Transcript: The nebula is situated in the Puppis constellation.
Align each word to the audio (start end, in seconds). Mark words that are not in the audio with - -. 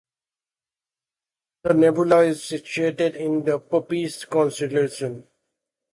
The 1.63 1.75
nebula 1.75 2.23
is 2.23 2.43
situated 2.43 3.15
in 3.17 3.43
the 3.45 3.59
Puppis 3.59 4.25
constellation. 4.25 5.27